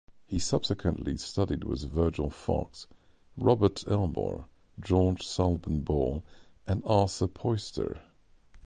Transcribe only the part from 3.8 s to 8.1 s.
Elmore, George Thalben-Ball and Arthur Poister.